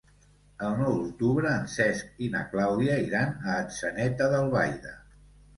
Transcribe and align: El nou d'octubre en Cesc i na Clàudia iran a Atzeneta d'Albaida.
El 0.67 0.71
nou 0.79 0.93
d'octubre 1.01 1.51
en 1.57 1.67
Cesc 1.73 2.25
i 2.29 2.29
na 2.37 2.43
Clàudia 2.55 2.97
iran 3.05 3.37
a 3.49 3.59
Atzeneta 3.67 4.31
d'Albaida. 4.33 4.99